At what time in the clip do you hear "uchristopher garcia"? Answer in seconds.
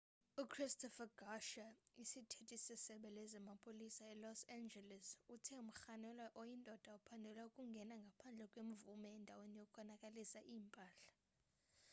0.41-1.67